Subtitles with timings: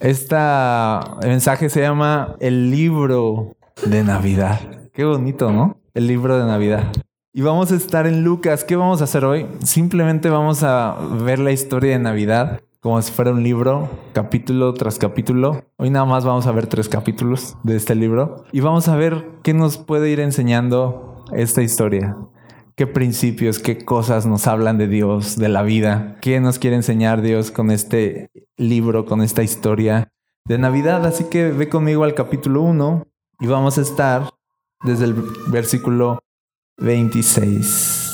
[0.00, 0.36] Este
[1.22, 3.56] mensaje se llama El libro
[3.86, 4.60] de Navidad.
[4.92, 5.78] Qué bonito, ¿no?
[5.94, 6.92] El libro de Navidad.
[7.32, 8.64] Y vamos a estar en Lucas.
[8.64, 9.46] ¿Qué vamos a hacer hoy?
[9.64, 14.98] Simplemente vamos a ver la historia de Navidad como si fuera un libro, capítulo tras
[14.98, 15.64] capítulo.
[15.76, 19.26] Hoy nada más vamos a ver tres capítulos de este libro y vamos a ver
[19.42, 22.16] qué nos puede ir enseñando esta historia.
[22.76, 26.18] ¿Qué principios, qué cosas nos hablan de Dios, de la vida?
[26.20, 30.12] ¿Qué nos quiere enseñar Dios con este libro, con esta historia
[30.44, 31.06] de Navidad?
[31.06, 33.06] Así que ve conmigo al capítulo 1
[33.40, 34.28] y vamos a estar
[34.84, 35.14] desde el
[35.48, 36.18] versículo
[36.76, 37.66] 26.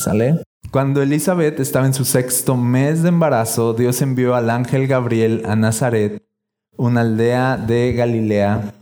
[0.04, 0.44] ¿Sale?
[0.70, 5.56] Cuando Elizabeth estaba en su sexto mes de embarazo, Dios envió al ángel Gabriel a
[5.56, 6.22] Nazaret,
[6.76, 8.74] una aldea de Galilea,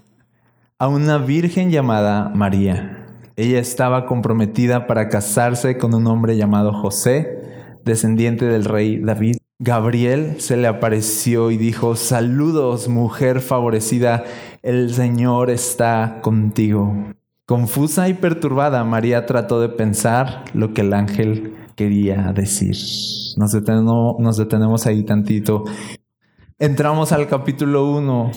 [0.78, 2.99] a una virgen llamada María.
[3.40, 9.38] Ella estaba comprometida para casarse con un hombre llamado José, descendiente del rey David.
[9.58, 14.24] Gabriel se le apareció y dijo, saludos mujer favorecida,
[14.62, 16.94] el Señor está contigo.
[17.46, 22.76] Confusa y perturbada, María trató de pensar lo que el ángel quería decir.
[23.38, 25.64] Nos detenemos, ahí tantito.
[26.58, 28.32] Entramos al capítulo 1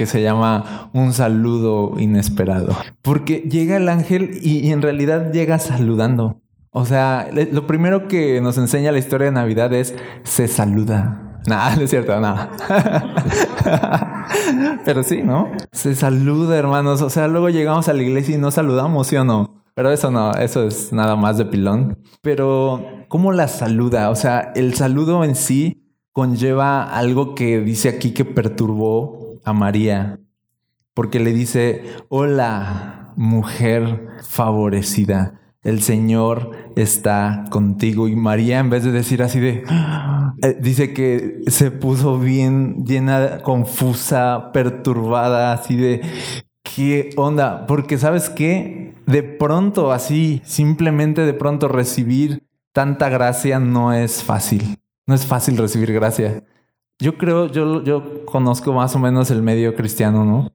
[0.00, 2.74] que se llama Un saludo inesperado.
[3.02, 6.40] Porque llega el ángel y, en realidad llega saludando.
[6.70, 11.42] O sea, lo primero que nos enseña la historia de Navidad es se saluda.
[11.46, 12.50] Nada, no es cierto, nada.
[14.86, 15.52] Pero sí, ¿no?
[15.70, 17.02] Se saluda, hermanos.
[17.02, 19.62] O sea, luego llegamos a la iglesia y no saludamos, ¿sí o no?
[19.74, 21.98] Pero eso no, eso es nada más de pilón.
[22.22, 24.08] Pero, ¿cómo la saluda?
[24.08, 25.76] O sea, el saludo en sí
[26.12, 30.20] conlleva algo que dice aquí que perturbó a María.
[30.94, 35.40] Porque le dice, hola, mujer favorecida.
[35.62, 38.08] El Señor está contigo.
[38.08, 39.64] Y María, en vez de decir así de,
[40.42, 46.00] eh, dice que se puso bien llena, confusa, perturbada, así de,
[46.62, 47.66] ¿qué onda?
[47.66, 48.90] Porque sabes qué?
[49.10, 54.78] de pronto así, simplemente de pronto recibir tanta gracia no es fácil.
[55.06, 56.44] No es fácil recibir gracia.
[57.00, 60.52] Yo creo, yo, yo conozco más o menos el medio cristiano, ¿no?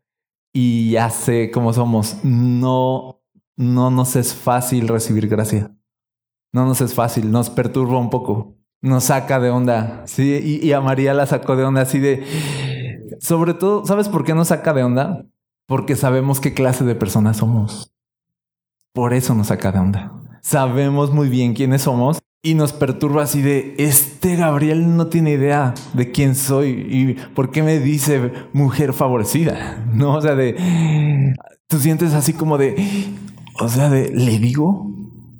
[0.53, 2.23] Y ya sé cómo somos.
[2.23, 3.23] No,
[3.57, 5.75] no nos es fácil recibir gracia.
[6.53, 10.03] No nos es fácil, nos perturba un poco, nos saca de onda.
[10.05, 12.23] Sí, y, y a María la sacó de onda así de.
[13.19, 15.25] Sobre todo, ¿sabes por qué nos saca de onda?
[15.67, 17.91] Porque sabemos qué clase de personas somos.
[18.93, 20.13] Por eso nos saca de onda.
[20.41, 25.73] Sabemos muy bien quiénes somos y nos perturba así de, este Gabriel no tiene idea
[25.93, 29.83] de quién soy y por qué me dice mujer favorecida.
[29.91, 31.33] No, o sea, de,
[31.67, 32.75] tú sientes así como de,
[33.59, 34.94] o sea, de, le digo,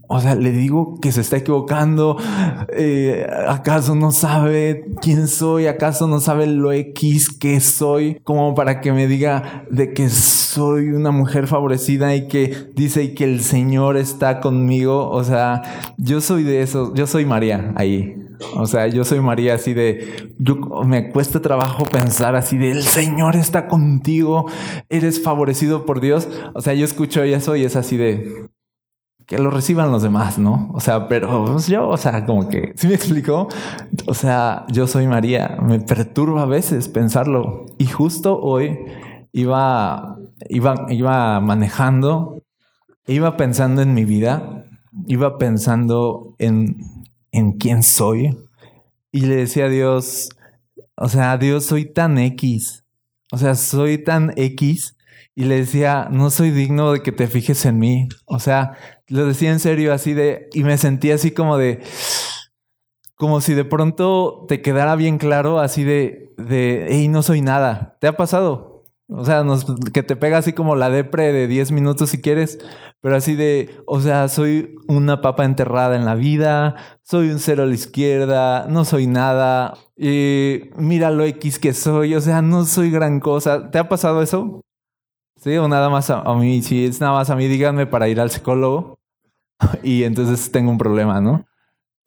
[0.07, 2.17] o sea, le digo que se está equivocando.
[2.69, 5.67] Eh, ¿Acaso no sabe quién soy?
[5.67, 8.19] ¿Acaso no sabe lo X que soy?
[8.23, 13.23] Como para que me diga de que soy una mujer favorecida y que dice que
[13.23, 15.09] el Señor está conmigo.
[15.09, 15.61] O sea,
[15.97, 16.93] yo soy de eso.
[16.93, 18.15] Yo soy María ahí.
[18.55, 20.55] O sea, yo soy María así de, yo
[20.85, 24.45] me cuesta trabajo pensar así de, el Señor está contigo,
[24.89, 26.27] eres favorecido por Dios.
[26.53, 28.47] O sea, yo escucho eso y es así de,
[29.25, 30.69] que lo reciban los demás, ¿no?
[30.73, 33.47] O sea, pero pues, yo, o sea, como que, ¿sí me explicó?
[34.05, 37.65] O sea, yo soy María, me perturba a veces pensarlo.
[37.77, 38.79] Y justo hoy
[39.31, 40.17] iba,
[40.49, 42.43] iba, iba manejando,
[43.07, 44.65] iba pensando en mi vida,
[45.07, 46.77] iba pensando en,
[47.31, 48.37] en quién soy.
[49.11, 50.29] Y le decía a Dios,
[50.97, 52.85] o sea, Dios, soy tan X.
[53.31, 54.95] O sea, soy tan X.
[55.35, 58.07] Y le decía, no soy digno de que te fijes en mí.
[58.25, 58.77] O sea,
[59.07, 61.81] lo decía en serio, así de, y me sentí así como de,
[63.15, 67.97] como si de pronto te quedara bien claro, así de, de, hey, no soy nada.
[68.01, 68.75] ¿Te ha pasado?
[69.07, 69.43] O sea,
[69.93, 72.57] que te pega así como la depre de 10 minutos si quieres,
[73.01, 77.63] pero así de, o sea, soy una papa enterrada en la vida, soy un cero
[77.63, 82.65] a la izquierda, no soy nada, y mira lo X que soy, o sea, no
[82.65, 83.69] soy gran cosa.
[83.69, 84.61] ¿Te ha pasado eso?
[85.45, 88.31] O nada más a, mí, si es nada más a mí, díganme para ir al
[88.31, 88.97] psicólogo
[89.83, 91.45] y entonces tengo un problema, ¿no?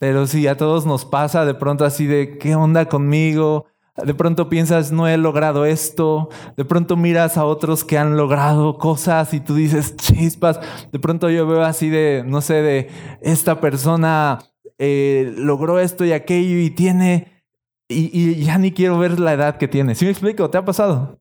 [0.01, 3.67] Pero si a todos nos pasa de pronto así de, ¿qué onda conmigo?
[3.97, 6.29] De pronto piensas, no he logrado esto.
[6.57, 10.61] De pronto miras a otros que han logrado cosas y tú dices, chispas.
[10.93, 14.39] De pronto yo veo así de, no sé, de esta persona
[14.79, 17.45] eh, logró esto y aquello y tiene,
[17.89, 19.95] y, y, ya ni quiero ver la edad que tiene.
[19.95, 20.51] ¿Sí me explico?
[20.51, 21.19] ¿Te ha pasado?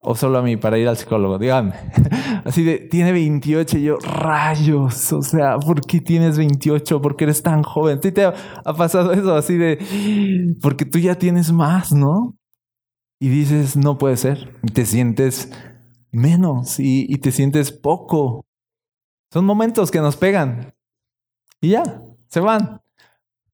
[0.00, 1.72] O solo a mí para ir al psicólogo, díganme.
[2.44, 7.00] Así de, tiene 28 y yo, rayos, o sea, ¿por qué tienes 28?
[7.00, 8.00] ¿Por qué eres tan joven?
[8.02, 8.34] ¿Sí te ha,
[8.76, 9.34] pasado eso?
[9.34, 12.36] Así de, porque tú ya tienes más, ¿no?
[13.18, 14.54] y dices, no puede ser.
[14.62, 15.50] Y te sientes
[16.10, 18.44] menos y, y te sientes poco.
[19.32, 20.74] Son momentos que nos pegan
[21.60, 22.82] y ya, se van.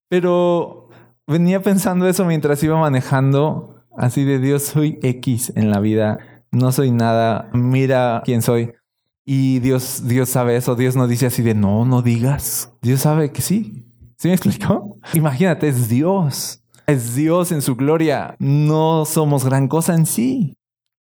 [0.09, 0.89] Pero
[1.27, 6.19] venía pensando eso mientras iba manejando, así de Dios, soy X en la vida,
[6.53, 8.73] no soy nada, mira quién soy.
[9.25, 12.73] Y Dios, Dios sabe eso, Dios no dice así de no, no digas.
[12.83, 13.87] Dios sabe que sí.
[14.19, 14.99] ¿Sí me explicó?
[15.15, 16.63] Imagínate, es Dios.
[16.87, 18.37] Es Dios en su gloria.
[18.39, 20.57] No somos gran cosa en sí.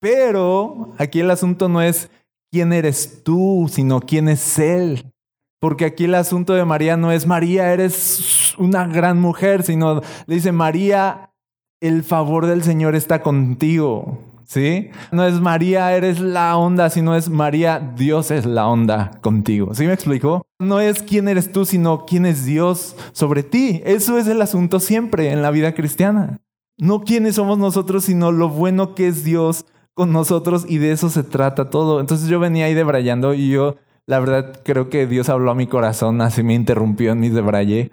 [0.01, 2.11] Pero aquí el asunto no es
[2.51, 5.13] quién eres tú, sino quién es Él.
[5.61, 10.35] Porque aquí el asunto de María no es María, eres una gran mujer, sino le
[10.35, 11.33] dice María,
[11.81, 14.19] el favor del Señor está contigo.
[14.47, 14.91] ¿Sí?
[15.11, 19.75] No es María, eres la onda, sino es María, Dios es la onda contigo.
[19.75, 20.47] ¿Sí me explico?
[20.59, 23.83] No es quién eres tú, sino quién es Dios sobre ti.
[23.85, 26.41] Eso es el asunto siempre en la vida cristiana.
[26.77, 31.09] No quiénes somos nosotros, sino lo bueno que es Dios con nosotros y de eso
[31.09, 32.01] se trata todo.
[32.01, 33.77] Entonces yo venía ahí debrayando y yo,
[34.07, 37.93] la verdad, creo que Dios habló a mi corazón, así me interrumpió en mis debraye.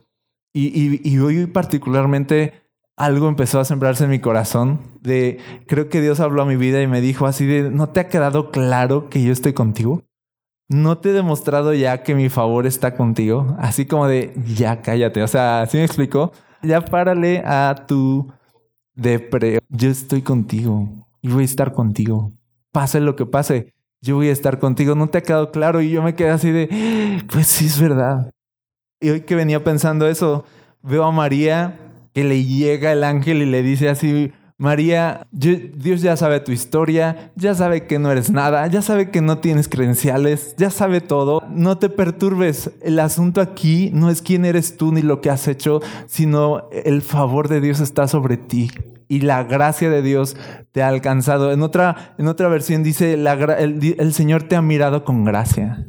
[0.54, 2.54] Y, y, y hoy particularmente
[2.98, 6.82] algo empezó a sembrarse en mi corazón de, creo que Dios habló a mi vida
[6.82, 10.04] y me dijo así de, ¿no te ha quedado claro que yo estoy contigo?
[10.70, 13.58] ¿No te he demostrado ya que mi favor está contigo?
[13.60, 15.22] Así como de, ya cállate.
[15.22, 16.32] O sea, así me explicó?
[16.64, 18.32] Ya párale a tu
[18.96, 19.60] depre.
[19.68, 20.88] Yo estoy contigo
[21.22, 22.32] y voy a estar contigo.
[22.72, 24.96] Pase lo que pase, yo voy a estar contigo.
[24.96, 25.82] ¿No te ha quedado claro?
[25.82, 28.32] Y yo me quedé así de, pues sí es verdad.
[29.02, 30.46] Y hoy que venía pensando eso,
[30.84, 34.31] veo a María que le llega el ángel y le dice así,
[34.62, 39.19] María, Dios ya sabe tu historia, ya sabe que no eres nada, ya sabe que
[39.19, 41.42] no tienes credenciales, ya sabe todo.
[41.50, 42.69] No te perturbes.
[42.84, 47.02] El asunto aquí no es quién eres tú ni lo que has hecho, sino el
[47.02, 48.69] favor de Dios está sobre ti
[49.07, 50.38] y la gracia de Dios
[50.72, 51.52] te ha alcanzado.
[51.52, 55.88] En otra, en otra versión dice, el, el Señor te ha mirado con gracia.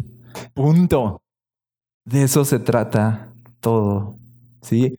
[0.54, 1.20] Punto.
[2.06, 4.16] De eso se trata todo.
[4.62, 4.98] ¿Sí?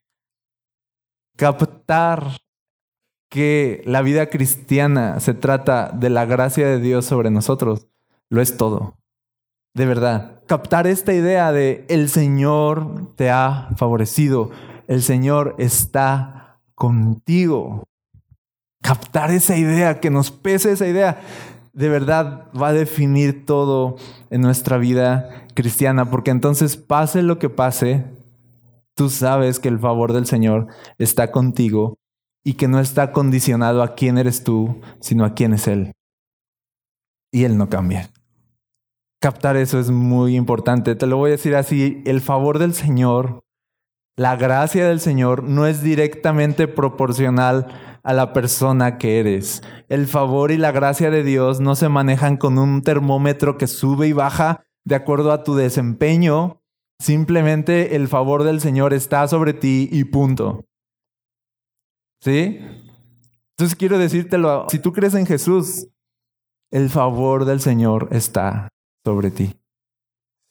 [1.35, 2.37] Captar
[3.29, 7.87] que la vida cristiana se trata de la gracia de Dios sobre nosotros,
[8.29, 8.95] lo es todo.
[9.75, 14.51] De verdad, captar esta idea de el Señor te ha favorecido,
[14.87, 17.83] el Señor está contigo.
[18.83, 21.21] Captar esa idea, que nos pese esa idea,
[21.73, 23.95] de verdad va a definir todo
[24.29, 28.05] en nuestra vida cristiana, porque entonces pase lo que pase,
[28.95, 30.67] tú sabes que el favor del Señor
[30.97, 31.97] está contigo
[32.43, 35.93] y que no está condicionado a quién eres tú, sino a quién es Él.
[37.31, 38.09] Y Él no cambia.
[39.21, 40.95] Captar eso es muy importante.
[40.95, 43.43] Te lo voy a decir así, el favor del Señor,
[44.17, 47.67] la gracia del Señor no es directamente proporcional
[48.03, 49.63] a la persona que eres.
[49.87, 54.07] El favor y la gracia de Dios no se manejan con un termómetro que sube
[54.07, 56.61] y baja de acuerdo a tu desempeño
[57.03, 60.63] Simplemente el favor del Señor está sobre ti y punto.
[62.21, 62.61] ¿Sí?
[63.49, 65.89] Entonces quiero decírtelo, si tú crees en Jesús,
[66.71, 68.69] el favor del Señor está
[69.03, 69.59] sobre ti.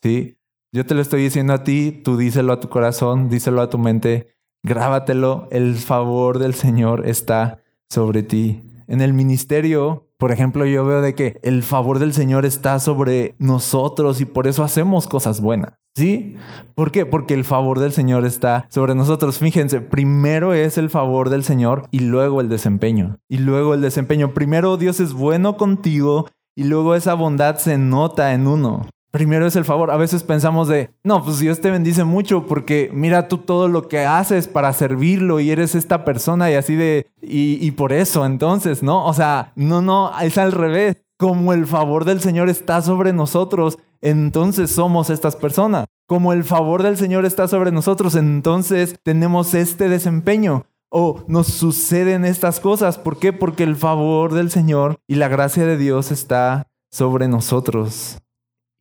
[0.02, 0.36] ¿Sí?
[0.74, 3.78] Yo te lo estoy diciendo a ti, tú díselo a tu corazón, díselo a tu
[3.78, 8.62] mente, grábatelo, el favor del Señor está sobre ti.
[8.88, 13.34] En el ministerio, por ejemplo, yo veo de que el favor del Señor está sobre
[13.40, 15.72] nosotros y por eso hacemos cosas buenas.
[15.96, 16.36] ¿Sí?
[16.76, 17.06] ¿Por qué?
[17.06, 19.40] Porque el favor del Señor está sobre nosotros.
[19.40, 23.18] Fíjense, primero es el favor del Señor y luego el desempeño.
[23.28, 24.32] Y luego el desempeño.
[24.32, 28.86] Primero Dios es bueno contigo y luego esa bondad se nota en uno.
[29.12, 29.90] Primero es el favor.
[29.90, 33.86] A veces pensamos de, no, pues Dios te bendice mucho porque mira tú todo lo
[33.86, 38.24] que haces para servirlo y eres esta persona y así de, y, y por eso
[38.24, 39.04] entonces, ¿no?
[39.04, 40.96] O sea, no, no, es al revés.
[41.18, 45.84] Como el favor del Señor está sobre nosotros, entonces somos estas personas.
[46.08, 52.24] Como el favor del Señor está sobre nosotros, entonces tenemos este desempeño o nos suceden
[52.24, 52.96] estas cosas.
[52.96, 53.34] ¿Por qué?
[53.34, 58.18] Porque el favor del Señor y la gracia de Dios está sobre nosotros.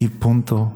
[0.02, 0.74] Y punto.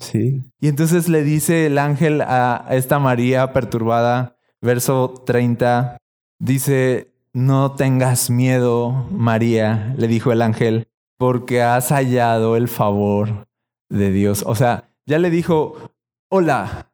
[0.00, 0.42] Sí.
[0.58, 5.98] Y entonces le dice el ángel a esta María perturbada, verso 30,
[6.38, 10.88] dice, no tengas miedo, María, le dijo el ángel,
[11.18, 13.46] porque has hallado el favor
[13.90, 14.44] de Dios.
[14.46, 15.92] O sea, ya le dijo,
[16.30, 16.90] hola,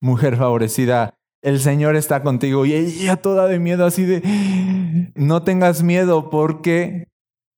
[0.00, 2.66] mujer favorecida, el Señor está contigo.
[2.66, 7.08] Y ella toda de miedo, así de, no tengas miedo porque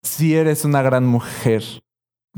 [0.03, 1.63] si eres una gran mujer.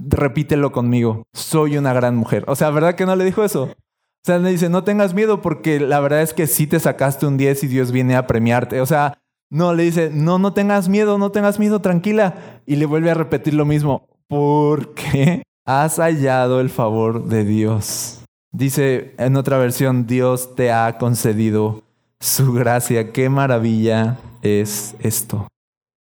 [0.00, 2.44] Repítelo conmigo, soy una gran mujer.
[2.46, 3.64] O sea, ¿verdad que no le dijo eso?
[3.64, 7.26] O sea, le dice, no tengas miedo porque la verdad es que sí te sacaste
[7.26, 8.80] un 10 y Dios viene a premiarte.
[8.80, 9.18] O sea,
[9.50, 12.60] No, le dice, no, no tengas miedo, no tengas miedo, tranquila.
[12.66, 18.20] Y le vuelve a repetir lo mismo, porque has hallado el favor de Dios.
[18.52, 21.82] Dice en otra versión, Dios te ha concedido
[22.20, 23.12] su gracia.
[23.12, 25.48] Qué maravilla es esto.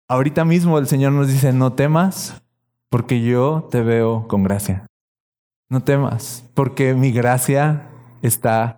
[0.09, 2.41] Ahorita mismo el Señor nos dice, no temas,
[2.95, 4.87] porque yo te veo con gracia.
[5.69, 7.89] No temas, porque mi gracia
[8.21, 8.77] está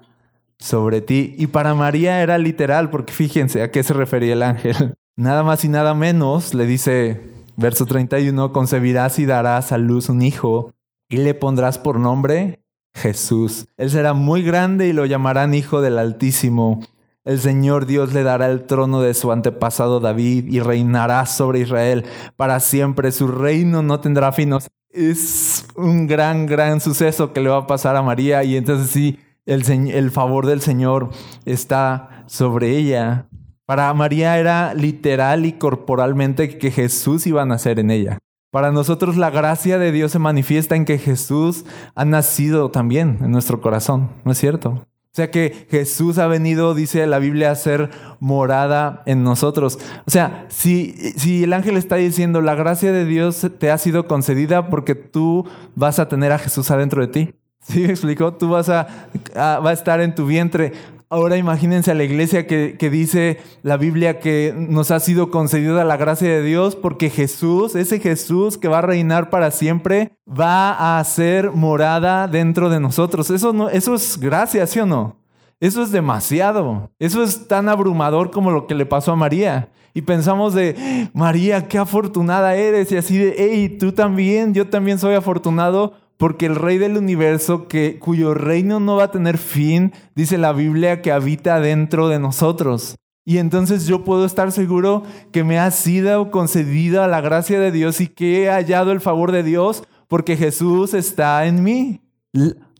[0.57, 1.35] sobre ti.
[1.37, 4.95] Y para María era literal, porque fíjense a qué se refería el ángel.
[5.15, 10.23] Nada más y nada menos, le dice, verso 31, concebirás y darás a luz un
[10.23, 10.73] hijo
[11.09, 12.63] y le pondrás por nombre
[12.95, 13.67] Jesús.
[13.77, 16.79] Él será muy grande y lo llamarán Hijo del Altísimo.
[17.27, 22.05] El Señor Dios le dará el trono de su antepasado David y reinará sobre Israel
[22.37, 23.11] para siempre.
[23.11, 24.53] Su reino no tendrá fin.
[24.91, 29.19] Es un gran, gran suceso que le va a pasar a María y entonces sí,
[29.45, 31.09] el, el favor del Señor
[31.43, 33.27] está sobre ella.
[33.65, 38.19] Para María era literal y corporalmente que Jesús iba a nacer en ella.
[38.51, 43.31] Para nosotros la gracia de Dios se manifiesta en que Jesús ha nacido también en
[43.31, 44.87] nuestro corazón, ¿no es cierto?
[45.17, 49.79] Sea que Jesús ha venido, dice la Biblia, a ser morada en nosotros.
[50.05, 54.07] O sea, si, si el ángel está diciendo, la gracia de Dios te ha sido
[54.07, 57.33] concedida porque tú vas a tener a Jesús adentro de ti.
[57.61, 58.31] ¿Sí me explicó?
[58.35, 60.73] Tú vas a, va a estar en tu vientre.
[61.09, 65.95] Ahora imagínense a la iglesia que, dice la Biblia que nos ha sido concedida la
[65.95, 71.03] gracia de Dios porque Jesús, ese Jesús que va a reinar para siempre, va a
[71.05, 73.29] ser morada dentro de nosotros.
[73.29, 75.15] Eso, no, eso es gracia, ¿sí o no?
[75.61, 76.91] Eso es demasiado.
[76.99, 79.69] Eso es tan abrumador como lo que le pasó a María.
[79.93, 82.91] Y pensamos de, María, qué afortunada eres.
[82.91, 87.67] Y así de, hey, tú también, yo también soy afortunado porque el rey del universo,
[87.67, 92.19] que, cuyo reino no va a tener fin, dice la Biblia que habita dentro de
[92.19, 92.95] nosotros.
[93.23, 98.01] Y entonces yo puedo estar seguro que me ha sido concedida la gracia de Dios
[98.01, 102.01] y que he hallado el favor de Dios porque Jesús está en mí.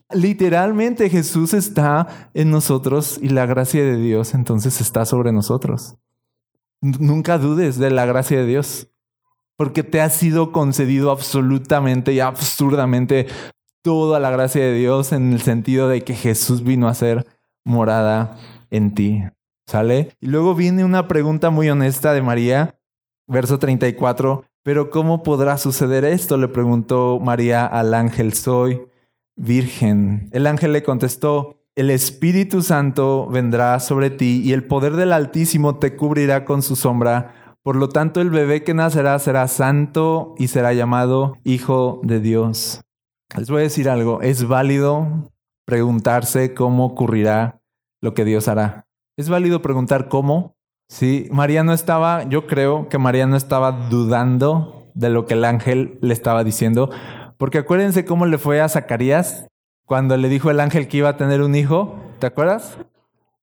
[0.10, 5.98] Literalmente Jesús está en nosotros y la gracia de Dios entonces está sobre nosotros.
[6.79, 8.88] Nunca dudes de la gracia de Dios
[9.58, 13.28] porque te ha sido concedido absolutamente y absurdamente
[13.82, 17.26] toda la gracia de Dios en el sentido de que Jesús vino a ser
[17.66, 18.38] morada
[18.70, 19.24] en ti.
[19.66, 20.16] ¿Sale?
[20.22, 22.80] Y luego viene una pregunta muy honesta de María,
[23.28, 24.46] verso 34.
[24.64, 26.38] Pero ¿cómo podrá suceder esto?
[26.38, 28.82] Le preguntó María al ángel, soy
[29.36, 30.30] virgen.
[30.32, 35.78] El ángel le contestó, el Espíritu Santo vendrá sobre ti y el poder del Altísimo
[35.78, 37.47] te cubrirá con su sombra.
[37.68, 42.80] Por lo tanto, el bebé que nacerá será santo y será llamado Hijo de Dios.
[43.38, 45.34] Les voy a decir algo, es válido
[45.66, 47.60] preguntarse cómo ocurrirá
[48.00, 48.88] lo que Dios hará.
[49.18, 50.56] Es válido preguntar cómo.
[50.88, 55.44] Si María no estaba, yo creo que María no estaba dudando de lo que el
[55.44, 56.90] ángel le estaba diciendo,
[57.38, 59.46] porque acuérdense cómo le fue a Zacarías
[59.86, 62.78] cuando le dijo el ángel que iba a tener un hijo, ¿te acuerdas?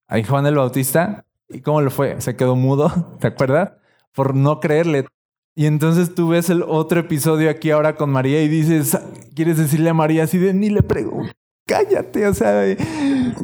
[0.08, 1.26] A Juan el Bautista.
[1.50, 2.22] ¿Y cómo le fue?
[2.22, 2.90] Se quedó mudo,
[3.20, 3.83] ¿te acuerdas?
[4.14, 5.06] Por no creerle.
[5.56, 8.98] Y entonces tú ves el otro episodio aquí ahora con María y dices,
[9.34, 11.32] quieres decirle a María así de ni le pregunto,
[11.66, 12.62] cállate, o sea,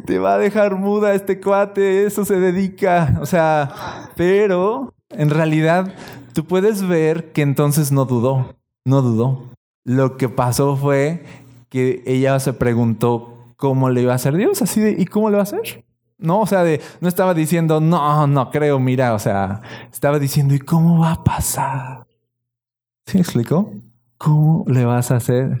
[0.05, 5.93] te va a dejar muda este cuate, eso se dedica, o sea, pero en realidad
[6.33, 9.49] tú puedes ver que entonces no dudó, no dudó.
[9.83, 11.23] Lo que pasó fue
[11.69, 15.37] que ella se preguntó cómo le iba a hacer Dios, así de, ¿y cómo le
[15.37, 15.85] va a hacer?
[16.21, 16.63] No, o sea,
[17.01, 19.61] no estaba diciendo, no, no creo, mira, o sea,
[19.91, 22.05] estaba diciendo, ¿y cómo va a pasar?
[23.07, 23.73] ¿Sí me explicó?
[24.17, 25.57] ¿Cómo le vas a hacer?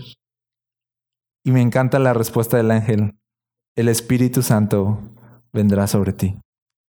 [1.43, 3.15] Y me encanta la respuesta del ángel.
[3.75, 4.99] El Espíritu Santo
[5.51, 6.37] vendrá sobre ti.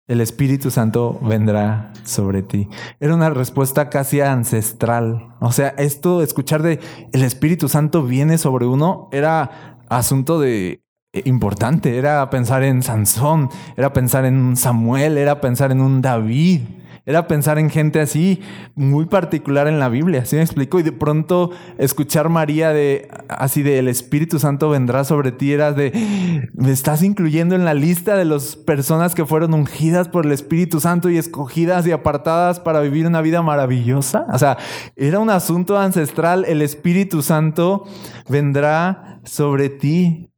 [0.07, 2.69] El Espíritu Santo vendrá sobre ti.
[3.01, 5.35] Era una respuesta casi ancestral.
[5.41, 6.81] O sea, esto, escuchar de
[7.13, 11.99] el Espíritu Santo viene sobre uno, era asunto de importante.
[11.99, 16.61] Era pensar en Sansón, era pensar en Samuel, era pensar en un David,
[17.05, 18.41] era pensar en gente así,
[18.77, 20.25] muy particular en la Biblia.
[20.25, 20.79] ¿Sí me explico?
[20.79, 25.73] Y de pronto escuchar María de así de el Espíritu Santo vendrá sobre ti, era
[25.73, 30.33] de me estás incluyendo en la lista de las personas que fueron ungidas por el
[30.33, 34.27] Espíritu Santo y escogidas y apartadas para vivir una vida maravillosa.
[34.33, 34.57] O sea,
[34.95, 36.45] era un asunto ancestral.
[36.47, 37.85] El Espíritu Santo
[38.29, 40.32] vendrá sobre ti.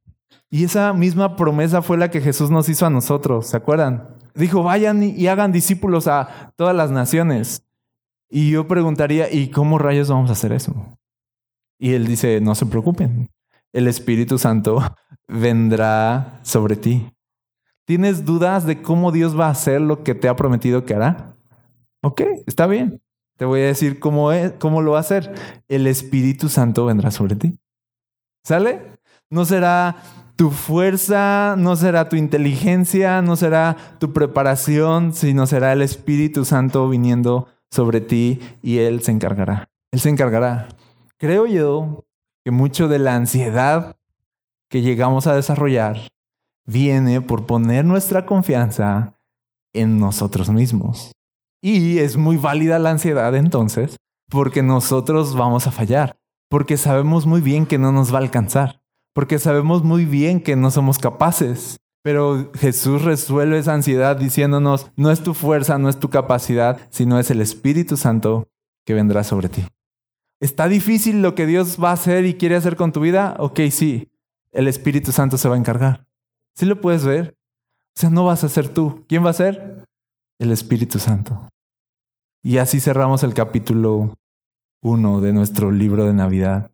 [0.54, 4.10] Y esa misma promesa fue la que Jesús nos hizo a nosotros, ¿se acuerdan?
[4.36, 7.66] Dijo, vayan y hagan discípulos a todas las naciones.
[8.30, 10.72] Y yo preguntaría, ¿y cómo rayos vamos a hacer eso?
[11.76, 13.32] Y él dice, no se preocupen,
[13.72, 14.78] el Espíritu Santo
[15.26, 17.10] vendrá sobre ti.
[17.84, 21.34] ¿Tienes dudas de cómo Dios va a hacer lo que te ha prometido que hará?
[22.00, 23.02] Ok, está bien.
[23.38, 25.34] Te voy a decir cómo, es, cómo lo va a hacer.
[25.66, 27.58] El Espíritu Santo vendrá sobre ti.
[28.44, 28.92] ¿Sale?
[29.30, 29.96] No será
[30.36, 36.88] tu fuerza, no será tu inteligencia, no será tu preparación, sino será el Espíritu Santo
[36.88, 39.68] viniendo sobre ti y Él se encargará.
[39.92, 40.68] Él se encargará.
[41.18, 42.04] Creo yo
[42.44, 43.96] que mucho de la ansiedad
[44.68, 46.08] que llegamos a desarrollar
[46.66, 49.14] viene por poner nuestra confianza
[49.72, 51.12] en nosotros mismos.
[51.62, 53.96] Y es muy válida la ansiedad entonces,
[54.30, 56.16] porque nosotros vamos a fallar,
[56.50, 58.82] porque sabemos muy bien que no nos va a alcanzar,
[59.14, 61.78] porque sabemos muy bien que no somos capaces.
[62.02, 67.18] Pero Jesús resuelve esa ansiedad diciéndonos, no es tu fuerza, no es tu capacidad, sino
[67.18, 68.46] es el Espíritu Santo
[68.84, 69.64] que vendrá sobre ti.
[70.38, 73.34] ¿Está difícil lo que Dios va a hacer y quiere hacer con tu vida?
[73.38, 74.12] Ok, sí,
[74.52, 76.06] el Espíritu Santo se va a encargar.
[76.54, 77.38] ¿Sí lo puedes ver?
[77.96, 79.06] O sea, no vas a ser tú.
[79.08, 79.86] ¿Quién va a ser?
[80.38, 81.48] El Espíritu Santo.
[82.42, 84.14] Y así cerramos el capítulo
[84.82, 86.70] 1 de nuestro libro de Navidad.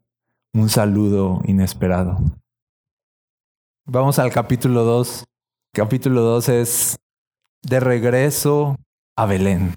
[0.52, 2.18] Un saludo inesperado.
[3.86, 5.24] Vamos al capítulo 2.
[5.72, 6.98] Capítulo 2 es
[7.62, 8.76] de regreso
[9.16, 9.74] a Belén.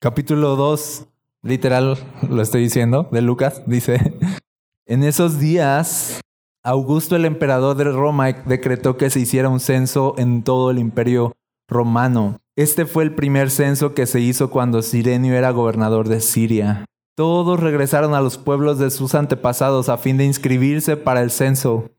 [0.00, 1.06] Capítulo 2,
[1.42, 1.98] literal
[2.28, 4.18] lo estoy diciendo, de Lucas, dice,
[4.86, 6.20] en esos días,
[6.62, 11.36] Augusto el emperador de Roma decretó que se hiciera un censo en todo el imperio
[11.68, 16.86] romano este fue el primer censo que se hizo cuando Sirenio era gobernador de Siria.
[17.18, 21.90] Todos regresaron a los pueblos de sus antepasados a fin de inscribirse para el censo.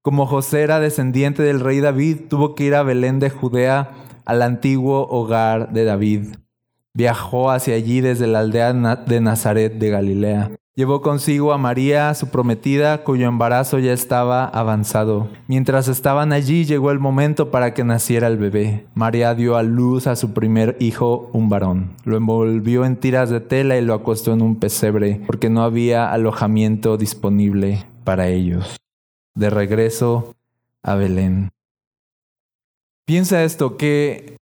[0.00, 3.90] Como José era descendiente del rey David, tuvo que ir a Belén de Judea,
[4.24, 6.36] al antiguo hogar de David.
[6.94, 10.52] Viajó hacia allí desde la aldea de Nazaret de Galilea.
[10.74, 15.28] Llevó consigo a María, su prometida, cuyo embarazo ya estaba avanzado.
[15.46, 18.86] Mientras estaban allí llegó el momento para que naciera el bebé.
[18.94, 21.90] María dio a luz a su primer hijo, un varón.
[22.04, 26.10] Lo envolvió en tiras de tela y lo acostó en un pesebre, porque no había
[26.10, 28.78] alojamiento disponible para ellos.
[29.34, 30.34] De regreso
[30.82, 31.50] a Belén.
[33.04, 34.38] Piensa esto, que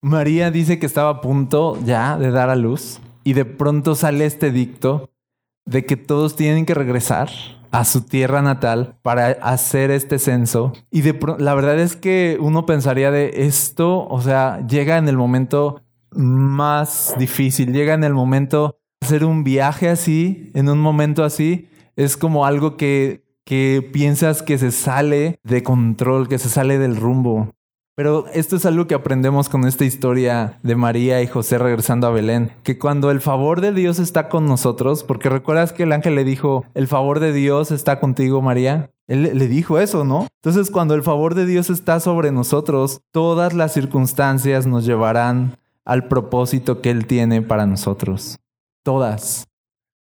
[0.00, 4.26] María dice que estaba a punto ya de dar a luz y de pronto sale
[4.26, 5.08] este dicto
[5.64, 7.30] de que todos tienen que regresar
[7.70, 10.72] a su tierra natal para hacer este censo.
[10.90, 15.16] Y de la verdad es que uno pensaría de esto, o sea, llega en el
[15.16, 21.68] momento más difícil, llega en el momento hacer un viaje así, en un momento así,
[21.96, 26.96] es como algo que, que piensas que se sale de control, que se sale del
[26.96, 27.50] rumbo.
[27.94, 32.10] Pero esto es algo que aprendemos con esta historia de María y José regresando a
[32.10, 36.14] Belén, que cuando el favor de Dios está con nosotros, porque recuerdas que el ángel
[36.14, 38.90] le dijo, el favor de Dios está contigo, María.
[39.08, 40.26] Él le dijo eso, ¿no?
[40.42, 46.08] Entonces cuando el favor de Dios está sobre nosotros, todas las circunstancias nos llevarán al
[46.08, 48.38] propósito que Él tiene para nosotros.
[48.82, 49.48] Todas.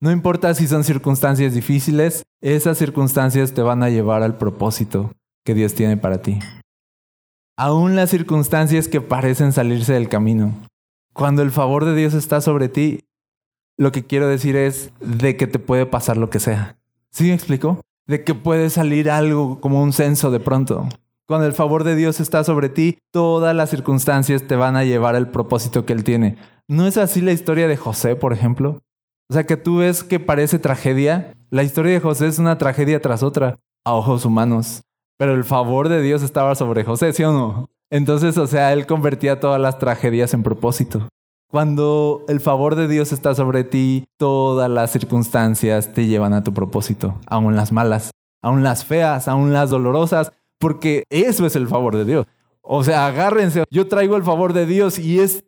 [0.00, 5.54] No importa si son circunstancias difíciles, esas circunstancias te van a llevar al propósito que
[5.54, 6.38] Dios tiene para ti
[7.58, 10.54] aún las circunstancias que parecen salirse del camino.
[11.12, 13.04] Cuando el favor de Dios está sobre ti,
[13.76, 16.78] lo que quiero decir es de que te puede pasar lo que sea.
[17.10, 17.80] ¿Sí me explico?
[18.06, 20.88] De que puede salir algo como un censo de pronto.
[21.26, 25.16] Cuando el favor de Dios está sobre ti, todas las circunstancias te van a llevar
[25.16, 26.36] al propósito que Él tiene.
[26.68, 28.78] ¿No es así la historia de José, por ejemplo?
[29.28, 31.32] O sea, que tú ves que parece tragedia.
[31.50, 34.82] La historia de José es una tragedia tras otra, a ojos humanos.
[35.18, 37.68] Pero el favor de Dios estaba sobre José, ¿sí o no?
[37.90, 41.08] Entonces, o sea, él convertía todas las tragedias en propósito.
[41.50, 46.54] Cuando el favor de Dios está sobre ti, todas las circunstancias te llevan a tu
[46.54, 51.96] propósito, aún las malas, aún las feas, aún las dolorosas, porque eso es el favor
[51.96, 52.26] de Dios.
[52.60, 55.44] O sea, agárrense, yo traigo el favor de Dios y este,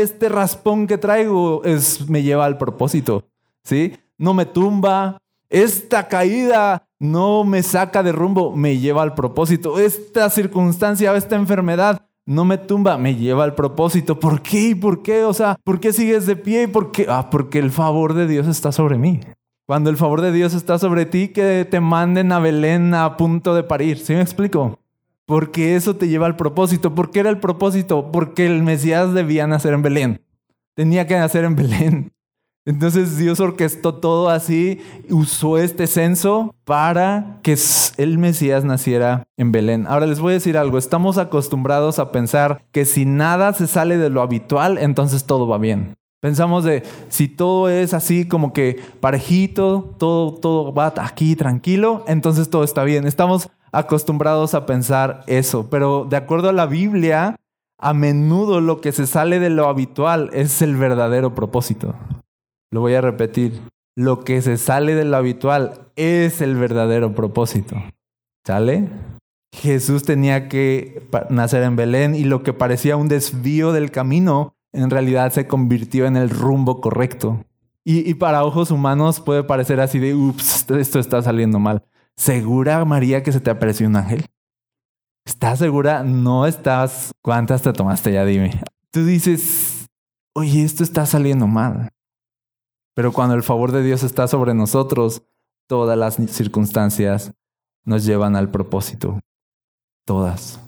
[0.00, 3.24] este raspón que traigo es, me lleva al propósito,
[3.64, 3.98] ¿sí?
[4.16, 9.80] No me tumba, esta caída no me saca de rumbo, me lleva al propósito.
[9.80, 14.20] Esta circunstancia o esta enfermedad no me tumba, me lleva al propósito.
[14.20, 14.68] ¿Por qué?
[14.68, 15.24] ¿Y por qué?
[15.24, 16.64] O sea, ¿por qué sigues de pie?
[16.64, 17.06] ¿Y por qué?
[17.08, 19.20] Ah, porque el favor de Dios está sobre mí.
[19.66, 23.54] Cuando el favor de Dios está sobre ti, que te manden a Belén a punto
[23.54, 23.98] de parir.
[23.98, 24.78] ¿Sí me explico?
[25.26, 26.94] Porque eso te lleva al propósito.
[26.94, 28.10] ¿Por qué era el propósito?
[28.12, 30.20] Porque el Mesías debía nacer en Belén.
[30.74, 32.12] Tenía que nacer en Belén.
[32.70, 34.78] Entonces Dios orquestó todo así,
[35.10, 37.58] usó este censo para que
[37.96, 39.88] el Mesías naciera en Belén.
[39.88, 43.98] Ahora les voy a decir algo, estamos acostumbrados a pensar que si nada se sale
[43.98, 45.96] de lo habitual, entonces todo va bien.
[46.20, 52.50] Pensamos de si todo es así como que parejito, todo, todo va aquí tranquilo, entonces
[52.50, 53.04] todo está bien.
[53.04, 57.34] Estamos acostumbrados a pensar eso, pero de acuerdo a la Biblia,
[57.78, 61.96] a menudo lo que se sale de lo habitual es el verdadero propósito.
[62.70, 63.60] Lo voy a repetir.
[63.96, 67.76] Lo que se sale de lo habitual es el verdadero propósito.
[68.46, 68.88] ¿Sale?
[69.52, 74.90] Jesús tenía que nacer en Belén y lo que parecía un desvío del camino en
[74.90, 77.44] realidad se convirtió en el rumbo correcto.
[77.84, 81.82] Y, para ojos humanos puede parecer así de, ups, esto está saliendo mal.
[82.16, 84.26] ¿Segura, María, que se te apareció un ángel?
[85.26, 86.04] ¿Estás segura?
[86.04, 87.12] No estás.
[87.22, 88.24] ¿Cuántas te tomaste ya?
[88.24, 88.62] Dime.
[88.92, 89.88] Tú dices,
[90.34, 91.88] oye, esto está saliendo mal.
[92.94, 95.22] Pero cuando el favor de Dios está sobre nosotros,
[95.68, 97.32] todas las circunstancias
[97.84, 99.20] nos llevan al propósito.
[100.06, 100.60] Todas.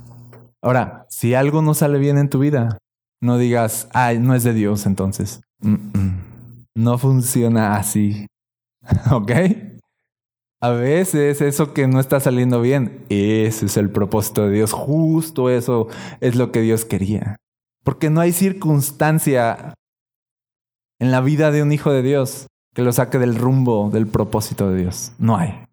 [0.62, 2.78] Ahora, si algo no sale bien en tu vida,
[3.20, 5.40] no digas, ay, no es de Dios entonces.
[6.74, 8.26] No funciona así.
[9.12, 9.30] ¿Ok?
[10.61, 14.72] A veces eso que no está saliendo bien, ese es el propósito de Dios.
[14.72, 15.88] Justo eso
[16.20, 17.37] es lo que Dios quería.
[17.82, 19.74] Porque no hay circunstancia
[21.03, 24.71] en la vida de un hijo de Dios que lo saque del rumbo del propósito
[24.71, 25.12] de Dios.
[25.19, 25.65] No hay.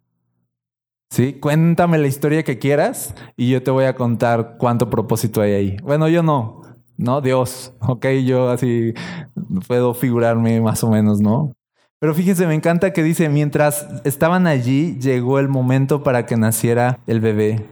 [1.11, 1.33] ¿Sí?
[1.33, 5.77] Cuéntame la historia que quieras y yo te voy a contar cuánto propósito hay ahí.
[5.83, 6.63] Bueno, yo no,
[6.97, 7.21] ¿no?
[7.21, 8.95] Dios, ok, yo así
[9.67, 11.53] puedo figurarme más o menos, ¿no?
[11.99, 17.01] Pero fíjense, me encanta que dice, mientras estaban allí, llegó el momento para que naciera
[17.05, 17.69] el bebé.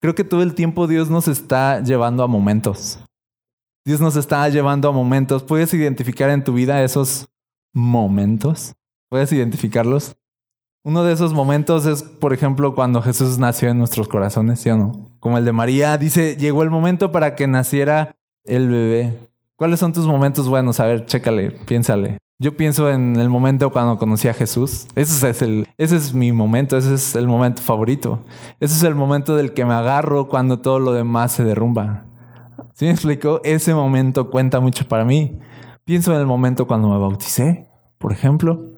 [0.00, 3.00] Creo que todo el tiempo Dios nos está llevando a momentos.
[3.90, 5.42] Dios nos está llevando a momentos.
[5.42, 7.26] ¿Puedes identificar en tu vida esos
[7.72, 8.76] momentos?
[9.08, 10.14] ¿Puedes identificarlos?
[10.84, 14.76] Uno de esos momentos es, por ejemplo, cuando Jesús nació en nuestros corazones, ¿sí o
[14.76, 14.92] no?
[15.18, 19.18] Como el de María, dice, llegó el momento para que naciera el bebé.
[19.56, 20.78] ¿Cuáles son tus momentos buenos?
[20.78, 22.18] A ver, chécale, piénsale.
[22.38, 24.86] Yo pienso en el momento cuando conocí a Jesús.
[24.94, 28.20] Ese es, el, ese es mi momento, ese es el momento favorito.
[28.60, 32.04] Ese es el momento del que me agarro cuando todo lo demás se derrumba.
[32.80, 33.42] ¿Sí me explico?
[33.44, 35.38] Ese momento cuenta mucho para mí.
[35.84, 38.72] Pienso en el momento cuando me bauticé, por ejemplo.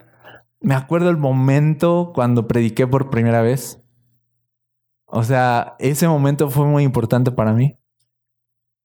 [0.61, 3.81] Me acuerdo el momento cuando prediqué por primera vez.
[5.07, 7.79] O sea, ese momento fue muy importante para mí.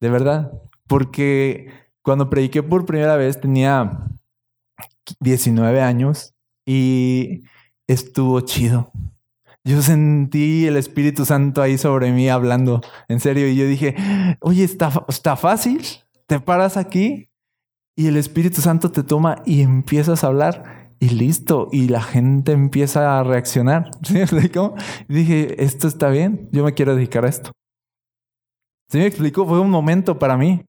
[0.00, 0.52] De verdad.
[0.86, 1.66] Porque
[2.02, 4.06] cuando prediqué por primera vez tenía
[5.18, 6.32] 19 años
[6.64, 7.42] y
[7.88, 8.92] estuvo chido.
[9.68, 13.94] Yo sentí el Espíritu Santo ahí sobre mí hablando, en serio, y yo dije,
[14.40, 15.82] oye, está, fácil,
[16.26, 17.28] te paras aquí
[17.94, 22.52] y el Espíritu Santo te toma y empiezas a hablar y listo, y la gente
[22.52, 23.90] empieza a reaccionar.
[24.02, 24.74] ¿Sí explico?
[25.06, 27.52] Y dije, esto está bien, yo me quiero dedicar a esto.
[28.88, 29.44] ¿Sí me explico?
[29.44, 30.64] Fue un momento para mí.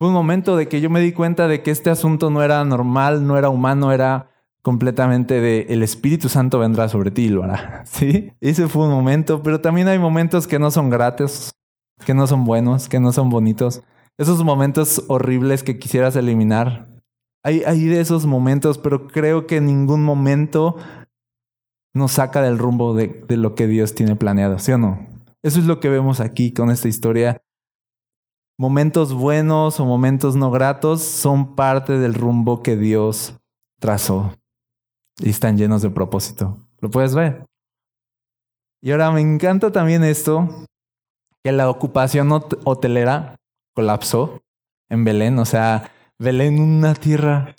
[0.00, 2.64] Fue un momento de que yo me di cuenta de que este asunto no era
[2.64, 4.31] normal, no era humano, era
[4.62, 7.84] completamente de el Espíritu Santo vendrá sobre ti y lo hará.
[7.86, 11.52] Sí, ese fue un momento, pero también hay momentos que no son gratis,
[12.06, 13.82] que no son buenos, que no son bonitos.
[14.18, 16.88] Esos momentos horribles que quisieras eliminar.
[17.44, 20.76] Hay, hay de esos momentos, pero creo que ningún momento
[21.94, 25.06] nos saca del rumbo de, de lo que Dios tiene planeado, ¿sí o no?
[25.42, 27.42] Eso es lo que vemos aquí con esta historia
[28.58, 33.36] momentos buenos o momentos no gratos son parte del rumbo que Dios
[33.80, 34.32] trazó
[35.22, 36.58] y están llenos de propósito.
[36.80, 37.46] ¿Lo puedes ver?
[38.82, 40.66] Y ahora me encanta también esto,
[41.42, 42.30] que la ocupación
[42.64, 43.36] hotelera
[43.74, 44.42] colapsó
[44.88, 47.54] en Belén, o sea, Belén una tierra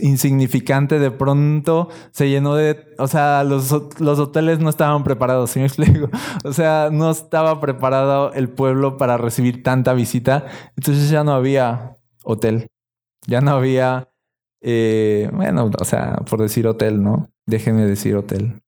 [0.00, 5.60] insignificante de pronto se llenó de, o sea, los, los hoteles no estaban preparados, ¿sí
[5.60, 6.08] me explico?
[6.44, 10.46] O sea, no estaba preparado el pueblo para recibir tanta visita,
[10.76, 12.68] entonces ya no había hotel,
[13.26, 14.08] ya no había,
[14.68, 17.30] eh, bueno, o sea, por decir hotel, ¿no?
[17.46, 18.62] Déjenme decir hotel.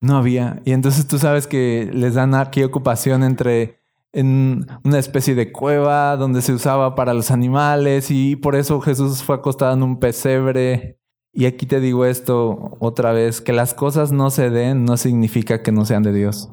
[0.00, 0.60] No había.
[0.64, 3.78] Y entonces tú sabes que les dan aquí ocupación entre
[4.12, 9.22] en una especie de cueva donde se usaba para los animales y por eso Jesús
[9.22, 10.98] fue acostado en un pesebre.
[11.32, 15.62] Y aquí te digo esto otra vez, que las cosas no se den no significa
[15.62, 16.50] que no sean de Dios.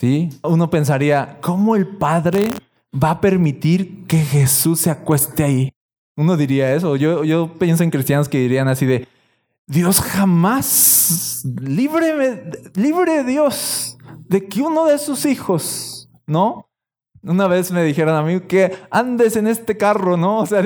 [0.00, 0.30] ¿Sí?
[0.42, 2.50] Uno pensaría, ¿cómo el Padre
[2.92, 5.70] va a permitir que Jesús se acueste ahí?
[6.16, 6.96] Uno diría eso.
[6.96, 9.08] Yo, yo pienso en cristianos que dirían así de,
[9.66, 13.96] Dios jamás, libre, libre Dios
[14.28, 16.68] de que uno de sus hijos, ¿no?
[17.22, 20.40] Una vez me dijeron a mí que andes en este carro, ¿no?
[20.40, 20.62] O sea,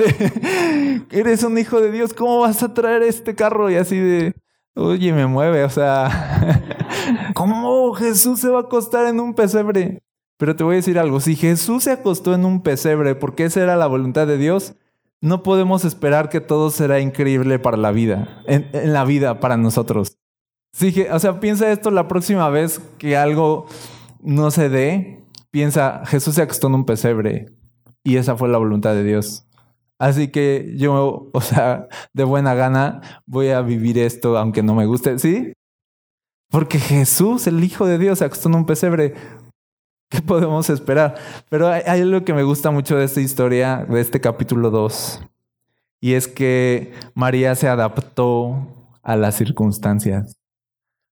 [1.11, 3.69] eres un hijo de Dios, ¿cómo vas a traer este carro?
[3.69, 4.33] Y así de,
[4.75, 6.61] oye, me mueve, o sea,
[7.33, 10.03] ¿cómo Jesús se va a acostar en un pesebre?
[10.37, 13.61] Pero te voy a decir algo, si Jesús se acostó en un pesebre porque esa
[13.61, 14.73] era la voluntad de Dios,
[15.21, 20.17] no podemos esperar que todo será increíble para la vida, en, la vida para nosotros.
[20.73, 23.65] Sí, o sea, piensa esto la próxima vez que algo
[24.21, 27.47] no se dé, piensa, Jesús se acostó en un pesebre.
[28.03, 29.45] y esa fue la voluntad de Dios.
[29.99, 34.85] Así que yo, o sea, de buena gana voy a vivir esto aunque no me
[34.85, 35.53] guste, ¿sí?
[36.49, 39.13] Porque Jesús, el Hijo de Dios, se acostó en un pesebre.
[40.11, 41.15] ¿Qué podemos esperar?
[41.49, 45.21] Pero hay, algo que me gusta mucho de esta historia, de este capítulo 2,
[46.01, 48.67] y es que María se adaptó
[49.03, 50.35] a las circunstancias.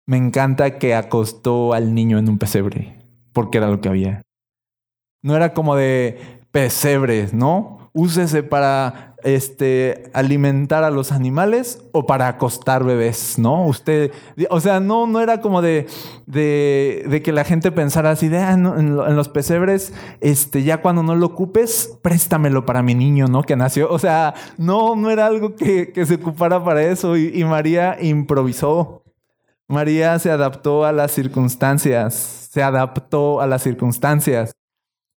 [0.05, 2.97] Me encanta que acostó al niño en un pesebre,
[3.33, 4.21] porque era lo que había.
[5.21, 7.84] No era como de pesebres, ¿no?
[7.97, 13.65] Úsese para este, alimentar a los animales o para acostar bebés, ¿no?
[13.65, 14.11] Usted,
[14.49, 15.87] o sea, no, no era como de,
[16.27, 21.15] de, que la gente pensara así de, ah, en, los pesebres, este, ya cuando no
[21.15, 23.43] lo ocupes, préstamelo para mi niño, ¿no?
[23.43, 23.89] Que nació.
[23.89, 29.05] O sea, no, no era algo que, se ocupara para eso y María improvisó.
[29.67, 32.13] María se adaptó a las circunstancias,
[32.51, 34.53] se adaptó a las circunstancias.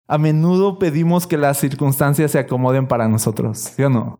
[0.08, 4.20] A menudo pedimos que las circunstancias se acomoden para nosotros, ¿sí o no?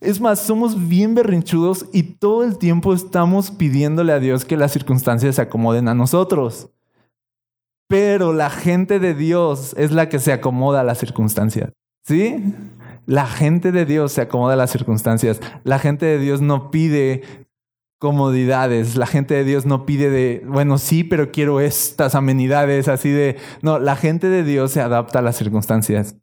[0.00, 4.72] Es más, somos bien berrinchudos y todo el tiempo estamos pidiéndole a Dios que las
[4.72, 6.70] circunstancias se acomoden a nosotros.
[7.88, 11.70] Pero la gente de Dios es la que se acomoda a las circunstancias.
[12.04, 12.52] ¿Sí?
[13.06, 15.40] La gente de Dios se acomoda a las circunstancias.
[15.62, 17.41] La gente de Dios no pide
[18.02, 18.96] comodidades.
[18.96, 23.36] La gente de Dios no pide de, bueno, sí, pero quiero estas amenidades, así de,
[23.62, 26.16] no, la gente de Dios se adapta a las circunstancias.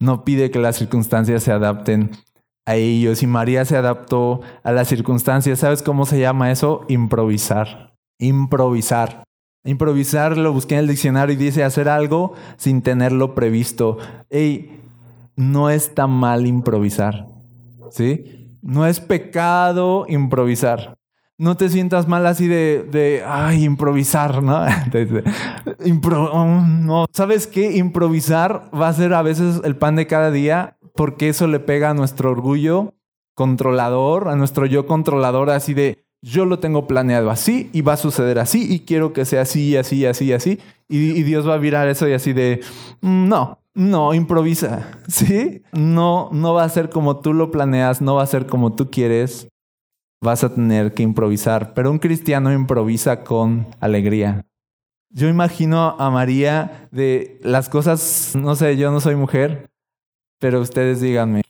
[0.00, 2.12] No pide que las circunstancias se adapten
[2.64, 3.22] a ellos.
[3.22, 5.58] Y María se adaptó a las circunstancias.
[5.58, 6.86] ¿Sabes cómo se llama eso?
[6.88, 7.94] Improvisar.
[8.18, 9.24] Improvisar.
[9.64, 13.98] Improvisar lo busqué en el diccionario y dice hacer algo sin tenerlo previsto.
[14.30, 14.80] Ey,
[15.36, 17.26] no está mal improvisar.
[17.90, 18.56] ¿Sí?
[18.62, 20.97] No es pecado improvisar
[21.38, 24.66] no te sientas mal así de, de ay, improvisar, ¿no?
[26.66, 27.76] no, ¿sabes qué?
[27.76, 31.90] Improvisar va a ser a veces el pan de cada día porque eso le pega
[31.90, 32.94] a nuestro orgullo
[33.34, 37.96] controlador, a nuestro yo controlador, así de, yo lo tengo planeado así y va a
[37.96, 40.58] suceder así y quiero que sea así, así, así, así.
[40.88, 42.62] Y, y Dios va a virar eso y así de,
[43.00, 45.62] mm, no, no, improvisa, ¿sí?
[45.70, 48.90] No, no va a ser como tú lo planeas, no va a ser como tú
[48.90, 49.46] quieres
[50.20, 54.44] vas a tener que improvisar, pero un cristiano improvisa con alegría.
[55.10, 59.70] Yo imagino a María de las cosas, no sé, yo no soy mujer,
[60.38, 61.42] pero ustedes díganme,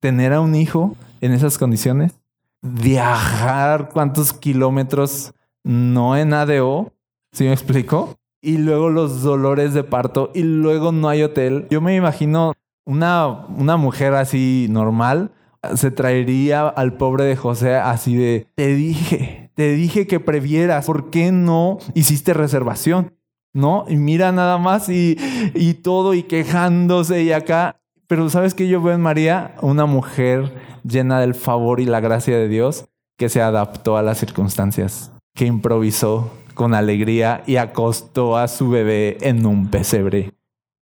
[0.00, 2.12] tener a un hijo en esas condiciones,
[2.60, 5.32] viajar cuántos kilómetros,
[5.64, 6.92] no en ADO,
[7.32, 8.16] ¿sí me explico?
[8.42, 11.66] Y luego los dolores de parto y luego no hay hotel.
[11.70, 12.52] Yo me imagino
[12.84, 15.32] una, una mujer así normal
[15.74, 21.10] se traería al pobre de José así de, te dije, te dije que previeras, ¿por
[21.10, 23.14] qué no hiciste reservación?
[23.54, 23.86] ¿No?
[23.88, 25.16] Y mira nada más y,
[25.54, 27.80] y todo y quejándose y acá.
[28.06, 29.54] Pero ¿sabes qué yo veo en María?
[29.62, 30.52] Una mujer
[30.84, 32.86] llena del favor y la gracia de Dios
[33.18, 39.16] que se adaptó a las circunstancias, que improvisó con alegría y acostó a su bebé
[39.20, 40.32] en un pesebre.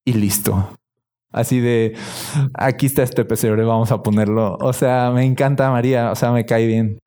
[0.04, 0.77] Y listo.
[1.30, 1.94] Así de,
[2.54, 4.56] aquí está este pesebre, vamos a ponerlo.
[4.60, 6.98] O sea, me encanta María, o sea, me cae bien.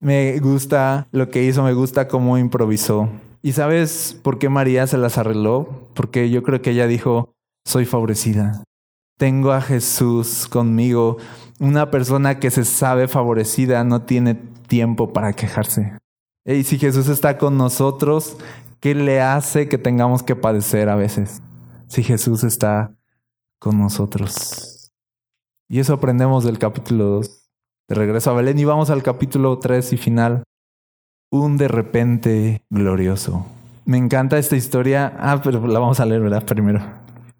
[0.00, 3.08] Me gusta lo que hizo, me gusta cómo improvisó.
[3.42, 5.88] ¿Y sabes por qué María se las arregló?
[5.94, 7.32] Porque yo creo que ella dijo,
[7.64, 8.64] soy favorecida.
[9.16, 11.18] Tengo a Jesús conmigo.
[11.60, 14.34] Una persona que se sabe favorecida no tiene
[14.66, 15.96] tiempo para quejarse.
[16.44, 18.36] Y si Jesús está con nosotros,
[18.80, 21.42] ¿qué le hace que tengamos que padecer a veces?
[21.88, 22.92] Si Jesús está
[23.58, 24.90] con nosotros.
[25.68, 27.50] Y eso aprendemos del capítulo 2.
[27.88, 30.42] De regreso a Belén y vamos al capítulo 3 y final.
[31.30, 33.46] Un de repente glorioso.
[33.84, 35.14] Me encanta esta historia.
[35.18, 36.44] Ah, pero la vamos a leer, ¿verdad?
[36.44, 36.80] Primero.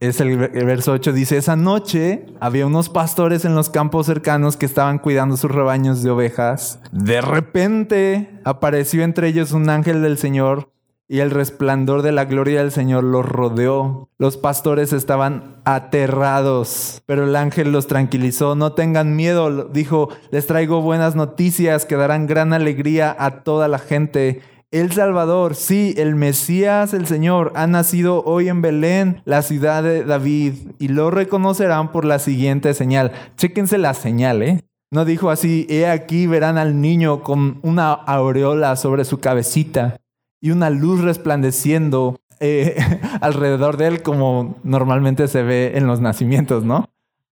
[0.00, 4.64] Es el, verso 8, dice, esa noche había unos pastores en los campos cercanos que
[4.64, 6.78] estaban cuidando sus rebaños de ovejas.
[6.92, 10.70] De repente apareció entre ellos un ángel del Señor
[11.09, 14.11] y el resplandor de la gloria del Señor los rodeó.
[14.18, 18.55] Los pastores estaban aterrados, pero el ángel los tranquilizó.
[18.55, 23.79] No tengan miedo, dijo, les traigo buenas noticias que darán gran alegría a toda la
[23.79, 24.42] gente.
[24.71, 30.05] El Salvador, sí, el Mesías, el Señor, ha nacido hoy en Belén, la ciudad de
[30.05, 33.12] David, y lo reconocerán por la siguiente señal.
[33.38, 34.61] Chéquense la señal, ¿eh?
[34.90, 39.99] No dijo así, he aquí verán al niño con una aureola sobre su cabecita
[40.40, 42.77] y una luz resplandeciendo eh,
[43.20, 46.88] alrededor de él como normalmente se ve en los nacimientos, ¿no?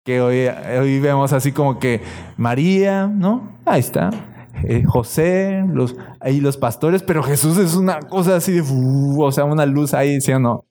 [0.03, 0.47] Que hoy,
[0.79, 2.01] hoy vemos así como que
[2.37, 3.57] María, ¿no?
[3.65, 4.09] Ahí está.
[4.63, 9.45] Eh, José, los, ahí los pastores, pero Jesús es una cosa así de, o sea,
[9.45, 10.65] una luz ahí, ¿sí o no?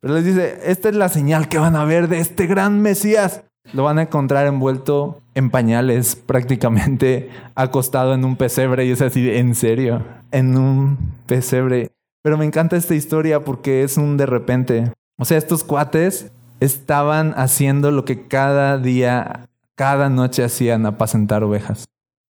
[0.00, 3.44] Pero les dice, esta es la señal que van a ver de este gran Mesías.
[3.72, 8.86] Lo van a encontrar envuelto en pañales, prácticamente acostado en un pesebre.
[8.86, 11.90] Y es así, en serio, en un pesebre.
[12.22, 14.92] Pero me encanta esta historia porque es un de repente.
[15.18, 21.84] O sea, estos cuates estaban haciendo lo que cada día, cada noche hacían, apacentar ovejas.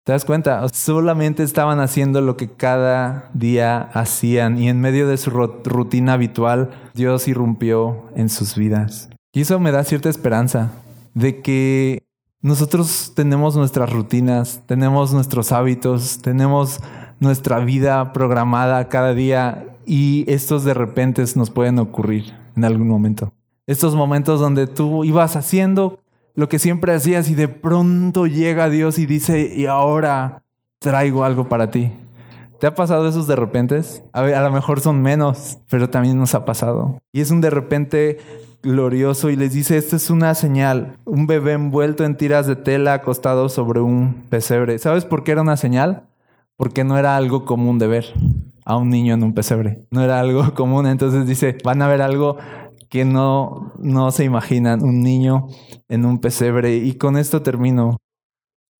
[0.05, 0.67] ¿Te das cuenta?
[0.69, 6.71] Solamente estaban haciendo lo que cada día hacían y en medio de su rutina habitual,
[6.93, 9.09] Dios irrumpió en sus vidas.
[9.33, 10.71] Y eso me da cierta esperanza
[11.19, 12.03] de que
[12.41, 16.79] nosotros tenemos nuestras rutinas, tenemos nuestros hábitos, tenemos
[17.19, 23.33] nuestra vida programada cada día y estos de repente nos pueden ocurrir en algún momento.
[23.67, 25.99] Estos momentos donde tú ibas haciendo
[26.35, 30.43] lo que siempre hacías y de pronto llega Dios y dice, y ahora
[30.79, 31.91] traigo algo para ti.
[32.61, 33.81] ¿Te ha pasado esos de repente?
[34.13, 37.01] A, a lo mejor son menos, pero también nos ha pasado.
[37.11, 38.19] Y es un de repente
[38.61, 42.93] glorioso y les dice, esta es una señal, un bebé envuelto en tiras de tela
[42.93, 44.79] acostado sobre un pesebre.
[44.79, 46.03] ¿Sabes por qué era una señal?
[46.57, 48.13] Porque no era algo común de ver
[48.65, 49.87] a un niño en un pesebre.
[49.91, 50.85] No era algo común.
[50.85, 52.37] Entonces dice, van a ver algo
[52.89, 55.47] que no, no se imaginan, un niño
[55.87, 56.75] en un pesebre.
[56.75, 57.97] Y con esto termino.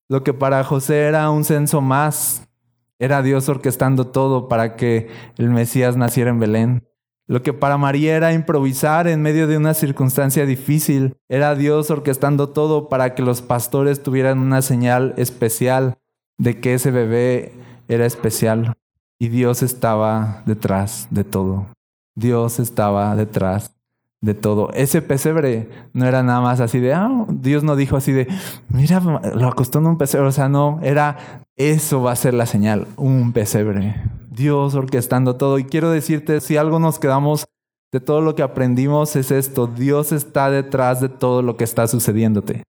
[0.08, 2.48] Lo que para José era un censo más,
[3.00, 6.84] era Dios orquestando todo para que el Mesías naciera en Belén.
[7.30, 12.50] Lo que para María era improvisar en medio de una circunstancia difícil, era Dios orquestando
[12.50, 16.00] todo para que los pastores tuvieran una señal especial
[16.40, 17.54] de que ese bebé
[17.88, 18.74] era especial.
[19.20, 21.68] Y Dios estaba detrás de todo.
[22.16, 23.76] Dios estaba detrás
[24.22, 24.72] de todo.
[24.74, 28.28] Ese pesebre no era nada más así de, ah, Dios no dijo así de,
[28.70, 30.30] mira, lo acostó en un pesebre.
[30.30, 34.02] O sea, no, era, eso va a ser la señal, un pesebre.
[34.30, 35.60] Dios orquestando todo.
[35.60, 37.46] Y quiero decirte, si algo nos quedamos
[37.92, 41.88] de todo lo que aprendimos es esto, Dios está detrás de todo lo que está
[41.88, 42.64] sucediéndote.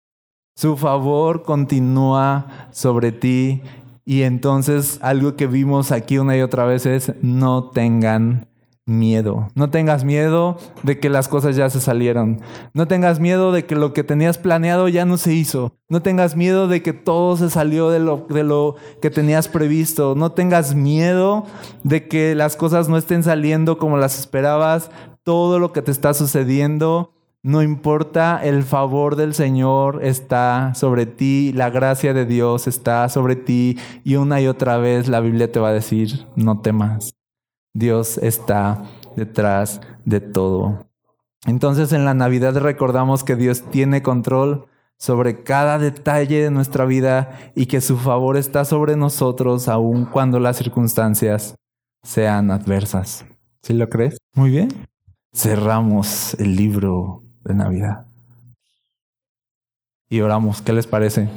[0.57, 3.63] Su favor continúa sobre ti
[4.05, 8.50] y entonces algo que vimos aquí una y otra vez es no tengan
[8.91, 9.49] miedo.
[9.55, 12.41] No tengas miedo de que las cosas ya se salieron.
[12.75, 15.73] No tengas miedo de que lo que tenías planeado ya no se hizo.
[15.89, 20.15] No tengas miedo de que todo se salió de lo, de lo que tenías previsto.
[20.15, 21.47] No tengas miedo
[21.85, 24.91] de que las cosas no estén saliendo como las esperabas.
[25.23, 31.53] Todo lo que te está sucediendo, no importa, el favor del Señor está sobre ti,
[31.55, 35.61] la gracia de Dios está sobre ti y una y otra vez la Biblia te
[35.61, 37.20] va a decir, no temas.
[37.73, 38.85] Dios está
[39.17, 40.87] detrás de todo.
[41.47, 44.67] Entonces en la Navidad recordamos que Dios tiene control
[44.99, 50.39] sobre cada detalle de nuestra vida y que su favor está sobre nosotros aun cuando
[50.39, 51.55] las circunstancias
[52.03, 53.25] sean adversas.
[53.63, 54.19] ¿Sí lo crees?
[54.35, 54.69] Muy bien.
[55.33, 58.07] Cerramos el libro de Navidad.
[60.11, 60.61] Y oramos.
[60.61, 61.31] ¿Qué les parece?